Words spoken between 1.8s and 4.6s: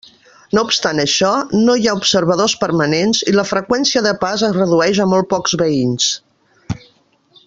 hi ha observadors permanents i la freqüència de pas es